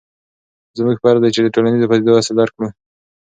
زموږ 0.77 0.95
فرض 1.03 1.21
دی 1.23 1.29
چې 1.35 1.41
د 1.43 1.47
ټولنیزو 1.55 1.89
پدیدو 1.91 2.17
اصل 2.21 2.33
درک 2.39 2.53
کړو. 2.57 2.69